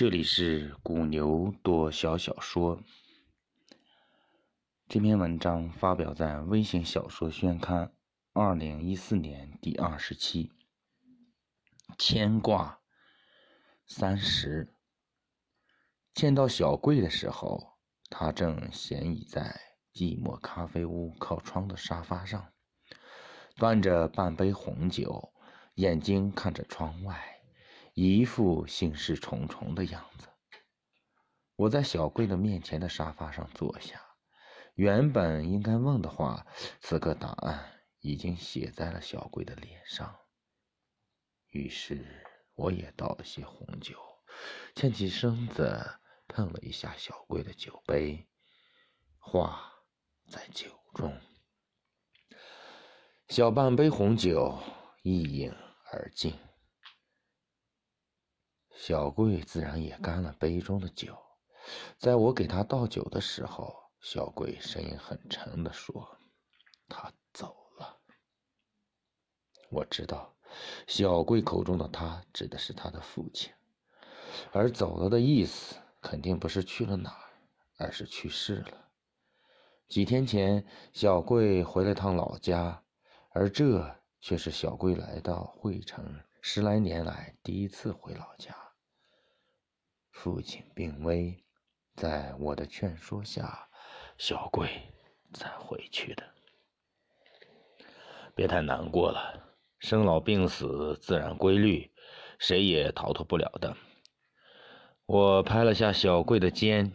[0.00, 2.80] 这里是古牛多小小说。
[4.88, 7.92] 这篇文章发表在微型小说宣刊
[8.32, 10.52] 二零一四年第二十期。
[11.98, 12.80] 牵挂
[13.86, 14.74] 三十。
[16.14, 17.76] 见到小贵的时候，
[18.08, 19.60] 他正闲倚在
[19.92, 22.54] 寂寞咖啡屋靠窗的沙发上，
[23.56, 25.34] 端着半杯红酒，
[25.74, 27.39] 眼睛看着窗外。
[28.08, 30.28] 一副心事重重的样子。
[31.56, 34.00] 我在小贵的面前的沙发上坐下，
[34.74, 36.46] 原本应该问的话，
[36.80, 40.18] 此刻答案已经写在了小贵的脸上。
[41.50, 42.24] 于是
[42.54, 43.98] 我也倒了些红酒，
[44.74, 48.26] 欠起身子碰了一下小贵的酒杯，
[49.18, 49.74] 话
[50.26, 51.20] 在酒中。
[53.28, 54.58] 小半杯红酒
[55.02, 55.52] 一饮
[55.92, 56.34] 而尽。
[58.82, 61.14] 小贵自然也干了杯中的酒，
[61.98, 66.16] 在我给他倒酒的时候，小贵声音很沉的说
[66.88, 67.98] ：“他走了。”
[69.68, 70.34] 我知道，
[70.86, 73.52] 小贵口中的他指的是他的父亲，
[74.50, 77.28] 而走了的意思肯定不是去了哪儿，
[77.76, 78.88] 而是去世了。
[79.88, 82.82] 几天前，小贵回了趟老家，
[83.28, 88.56] 而这却是小贵来到惠城十来年来第一次回老家。
[90.22, 91.42] 父亲病危，
[91.96, 93.70] 在我的劝说下，
[94.18, 94.68] 小贵
[95.32, 96.22] 才回去的。
[98.34, 101.90] 别太难过了，生老病死自然规律，
[102.38, 103.74] 谁也逃脱不了的。
[105.06, 106.92] 我拍了下小贵的肩，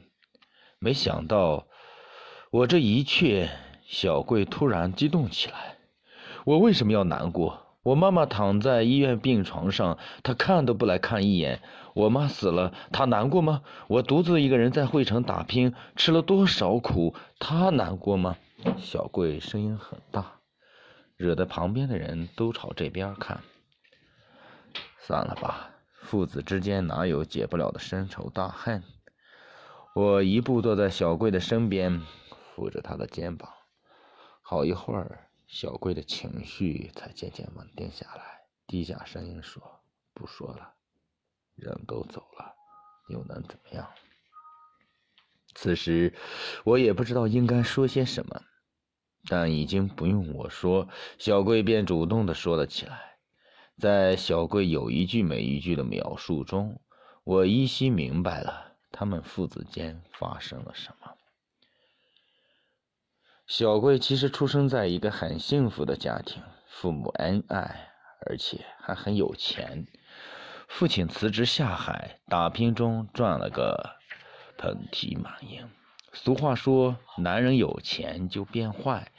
[0.78, 1.68] 没想到
[2.52, 3.50] 我这一劝，
[3.88, 5.80] 小贵突然激动起来。
[6.46, 7.65] 我为什么要难过？
[7.86, 11.62] 我妈妈躺在医院病床上，她看都不来看一眼。
[11.94, 13.62] 我妈死了，她难过吗？
[13.88, 18.38] 我独自一个人在会城打拼，吃了多少苦，她难过吗？
[18.80, 20.40] 小贵声音很大，
[21.16, 23.42] 惹得旁边的人都朝这边看。
[24.98, 25.70] 算了吧，
[26.02, 28.82] 父子之间哪有解不了的深仇大恨？
[29.94, 32.02] 我一步坐在小贵的身边，
[32.56, 33.48] 扶着他的肩膀，
[34.42, 35.25] 好一会儿。
[35.48, 39.62] 小贵的情绪才渐渐稳定下来，低下声音说
[40.14, 40.74] ：“不说了，
[41.56, 42.56] 人都走了，
[43.10, 43.90] 又能怎么样？”
[45.54, 46.14] 此时
[46.66, 48.42] 我也不知道应该说些什么，
[49.28, 53.18] 但已经不用我说，小贵便主动的说了起来。
[53.78, 56.82] 在小贵有一句没一句的描述中，
[57.24, 61.15] 我依稀明白了他们父子间发生了什么。
[63.48, 67.90] 小贵其实出生在一个很幸福的家庭，父母恩爱，
[68.26, 69.86] 而且还很有钱。
[70.68, 73.98] 父亲辞职下海打拼中赚了个
[74.58, 75.70] 盆体满盈。
[76.12, 79.12] 俗话说，男人有钱就变坏。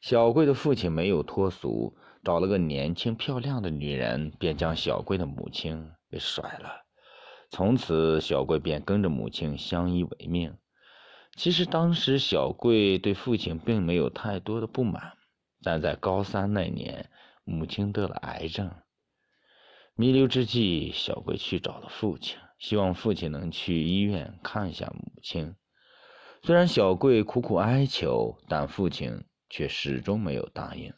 [0.00, 1.94] 小贵的父亲没有脱俗，
[2.24, 6.86] 找了个年轻漂亮的女人，便将小贵的母亲给甩了。
[7.50, 10.56] 从此，小贵便跟着母亲相依为命。
[11.36, 15.12] 其实当时小贵对父亲并没有太多的不满，
[15.62, 17.10] 但在高三那年，
[17.44, 18.74] 母亲得了癌症。
[19.94, 25.54] 弥留之际，小贵去找了父亲，希望父亲能去医院看一下母亲。
[26.42, 30.94] 虽然小贵苦苦哀求，但父亲却始终没有答应，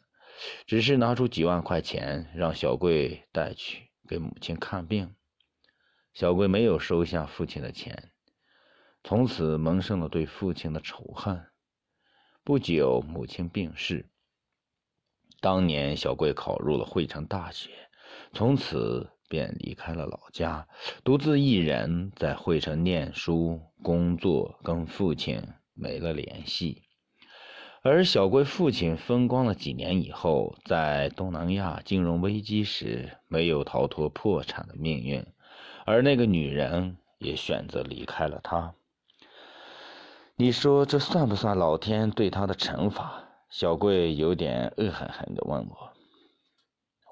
[0.65, 5.15] 只是拿出几万块钱让小贵带去给母亲看病。
[6.13, 8.11] 小贵没有收下父亲的钱。
[9.03, 11.45] 从此萌生了对父亲的仇恨。
[12.43, 14.09] 不久，母亲病逝。
[15.41, 17.69] 当年，小贵考入了汇城大学，
[18.33, 20.67] 从此便离开了老家，
[21.03, 25.41] 独自一人在汇城念书、工作，跟父亲
[25.73, 26.83] 没了联系。
[27.81, 35.25] 而小贵父亲风光了几年以后，在东南亚金融危机时，没有逃脱破产的命运，
[35.85, 38.75] 而那个女人也选择离开了他。
[40.41, 43.25] 你说这算不算老天对他的惩罚？
[43.49, 45.93] 小贵有点恶狠狠地问我，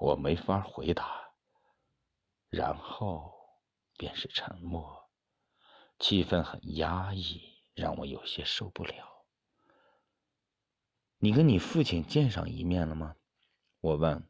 [0.00, 1.28] 我没法回答。
[2.48, 3.30] 然后
[3.98, 5.10] 便是沉默，
[5.98, 7.42] 气氛很压抑，
[7.74, 8.94] 让我有些受不了。
[11.18, 13.14] 你跟你父亲见上一面了吗？
[13.82, 14.26] 我问。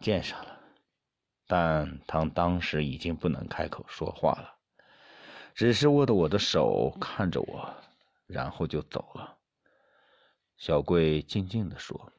[0.00, 0.58] 见上了，
[1.46, 4.56] 但他当时已经不能开口说话了。
[5.54, 7.72] 只是握着我的手看着我，
[8.26, 9.38] 然后就走了。
[10.56, 12.12] 小贵静静地说：“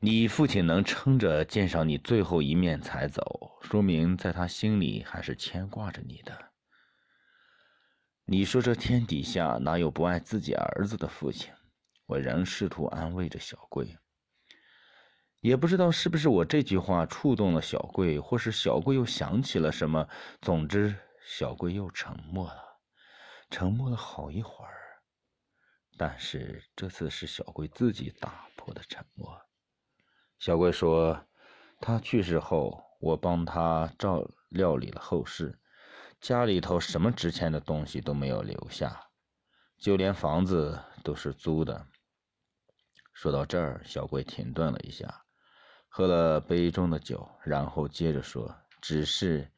[0.00, 6.52] 你父亲能撑着见上你最后一面才走，说明在他心里还是牵挂着你的。
[8.26, 11.52] 你说这天底下哪有不爱自己儿子的父亲？
[12.06, 13.96] 我仍试图安慰着小贵。
[15.40, 20.08] 也不知道是不是我这句话触动了小贵，或是小贵又想起了什么。
[20.40, 20.94] 总之，
[21.24, 22.65] 小贵又沉默了，
[23.50, 24.74] 沉默了好一会儿。
[25.98, 29.40] 但是这次是小贵自己打破的沉默。
[30.38, 31.26] 小贵说
[31.80, 35.58] ：“他去世后，我帮他照料理了后事，
[36.20, 39.08] 家里头什么值钱的东西都没有留下，
[39.78, 41.86] 就连房子都是租的。”
[43.14, 45.24] 说到这儿，小贵停顿了一下，
[45.88, 49.50] 喝了杯中的酒，然后接着说：“只是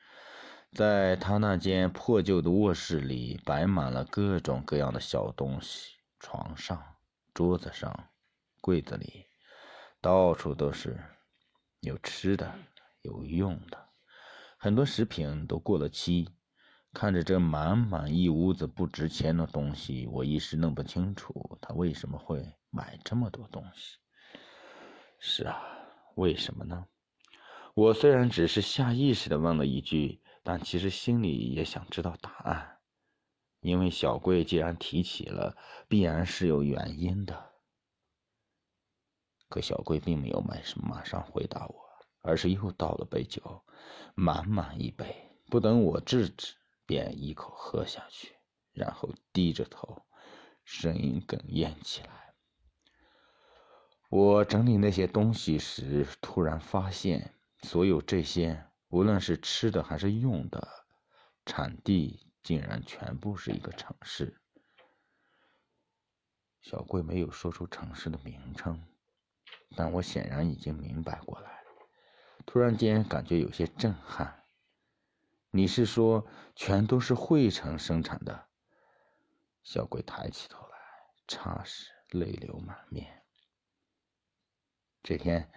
[0.73, 6.97] 在他那间破旧的卧室里，摆满了各种各样的小东西，床上、
[7.32, 8.09] 桌子上、
[8.61, 9.26] 柜子里。”
[10.00, 10.97] 到处都是，
[11.81, 12.55] 有吃的，
[13.03, 13.88] 有用的，
[14.56, 16.29] 很多食品都过了期。
[16.94, 23.99] 看着这满满一屋子不值钱的东西，我一时弄不清楚他为什么会买这么多东西。
[25.19, 25.61] 是啊，
[26.15, 26.87] 为什么呢？
[27.75, 32.78] 我虽然只是下意识的问了一句，但其实心里也想知道答案。
[33.60, 35.54] 因为小贵既然提起了，
[35.88, 37.50] 必然是有原因的。
[39.50, 41.74] 可小贵并没有马上马上回答我，
[42.22, 43.62] 而是又倒了杯酒，
[44.14, 46.54] 满满一杯，不等我制止，
[46.86, 48.34] 便一口喝下去，
[48.72, 50.06] 然后低着头，
[50.64, 52.32] 声音哽咽起来。
[54.08, 60.87] 我整理那些东西时，突然发现，所有这些，无论是吃的还是用的，
[61.46, 64.40] 产地竟然全部是一个城市。
[66.61, 68.85] 小贵没有说出城市的名称。
[69.76, 71.62] 但我显然已经明白过来，
[72.46, 74.44] 突然间感觉有些震撼。
[75.50, 78.49] 你是说全都是汇城生产的？
[79.62, 80.79] 小贵抬起头来，
[81.26, 83.25] 霎时泪流满面。
[85.02, 85.50] 这天，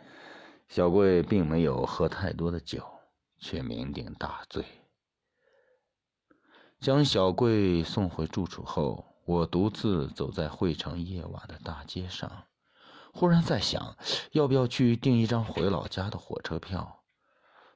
[0.67, 3.00] 小贵并没有喝太多的酒，
[3.41, 4.65] 却酩酊大醉。
[6.79, 12.47] 将小贵送回住处后，我独自走在会城夜晚的大街上。
[13.13, 13.97] 忽然在想，
[14.31, 17.03] 要不要去订一张回老家的火车票？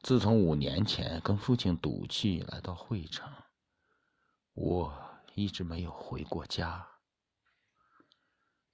[0.02, 3.30] 自从五年前跟父亲赌气来到惠城，
[4.54, 4.94] 我
[5.34, 6.88] 一直没有回过家。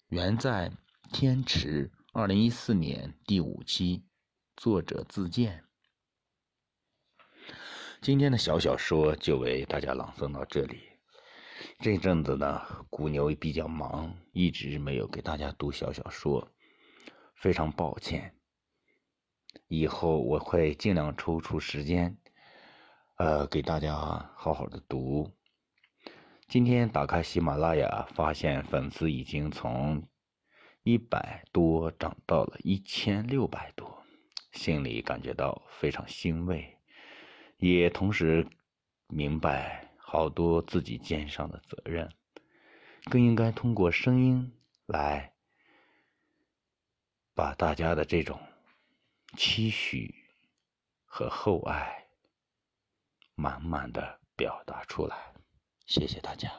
[0.07, 0.71] 原在
[1.11, 4.05] 天池，二零一四年第五期，
[4.55, 5.65] 作者自荐。
[8.01, 10.79] 今天的小小说就为大家朗诵到这里。
[11.77, 12.59] 这阵子呢，
[12.89, 16.51] 古牛比较忙，一直没有给大家读小小说，
[17.35, 18.33] 非常抱歉。
[19.67, 22.17] 以后我会尽量抽出时间，
[23.17, 23.93] 呃，给大家
[24.35, 25.31] 好好的读。
[26.47, 30.07] 今天打开喜马拉雅，发现粉丝已经从
[30.81, 34.03] 一百多涨到了一千六百多，
[34.53, 36.79] 心里感觉到非常欣慰，
[37.69, 38.45] 也同时
[39.07, 39.87] 明白。
[40.11, 42.11] 好多自己肩上的责任，
[43.05, 44.51] 更应该通过声音
[44.85, 45.31] 来
[47.33, 48.37] 把大家的这种
[49.37, 50.13] 期许
[51.05, 52.09] 和厚爱
[53.35, 55.15] 满满的表达出来。
[55.85, 56.51] 谢谢大家。